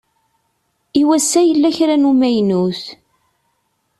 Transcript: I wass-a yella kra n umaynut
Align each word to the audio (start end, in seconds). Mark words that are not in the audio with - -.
I 0.99 1.01
wass-a 1.09 1.41
yella 1.43 1.69
kra 1.77 1.95
n 1.97 2.07
umaynut 2.11 2.83